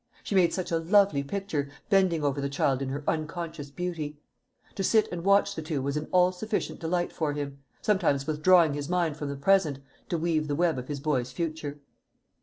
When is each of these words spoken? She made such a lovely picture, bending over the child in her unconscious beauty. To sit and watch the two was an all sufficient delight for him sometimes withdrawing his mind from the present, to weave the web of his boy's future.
She 0.23 0.33
made 0.33 0.51
such 0.51 0.71
a 0.71 0.79
lovely 0.79 1.21
picture, 1.21 1.69
bending 1.91 2.23
over 2.23 2.41
the 2.41 2.49
child 2.49 2.81
in 2.81 2.89
her 2.89 3.03
unconscious 3.07 3.69
beauty. 3.69 4.17
To 4.73 4.83
sit 4.83 5.07
and 5.11 5.23
watch 5.23 5.53
the 5.53 5.61
two 5.61 5.79
was 5.79 5.95
an 5.95 6.07
all 6.11 6.31
sufficient 6.31 6.79
delight 6.79 7.13
for 7.13 7.33
him 7.33 7.59
sometimes 7.83 8.25
withdrawing 8.25 8.73
his 8.73 8.89
mind 8.89 9.15
from 9.15 9.29
the 9.29 9.35
present, 9.35 9.77
to 10.09 10.17
weave 10.17 10.47
the 10.47 10.55
web 10.55 10.79
of 10.79 10.87
his 10.87 10.99
boy's 10.99 11.31
future. 11.31 11.81